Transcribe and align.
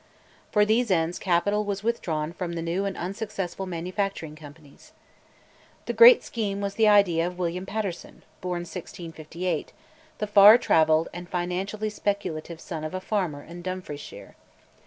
For 0.51 0.65
these 0.65 0.89
ends 0.89 1.19
capital 1.19 1.63
was 1.63 1.83
withdrawn 1.83 2.33
from 2.33 2.53
the 2.53 2.63
new 2.63 2.85
and 2.85 2.97
unsuccessful 2.97 3.67
manufacturing 3.67 4.35
companies. 4.35 4.93
The 5.85 5.93
great 5.93 6.23
scheme 6.23 6.59
was 6.59 6.73
the 6.73 6.87
idea 6.87 7.27
of 7.27 7.37
William 7.37 7.67
Paterson 7.67 8.23
(born 8.41 8.61
1658), 8.61 9.71
the 10.17 10.25
far 10.25 10.57
travelled 10.57 11.07
and 11.13 11.29
financially 11.29 11.91
speculative 11.91 12.59
son 12.59 12.83
of 12.83 12.95
a 12.95 12.99
farmer 12.99 13.43
in 13.43 13.61
Dumfriesshire. 13.61 14.33